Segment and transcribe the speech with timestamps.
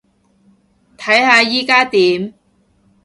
[0.97, 2.33] 睇下依加點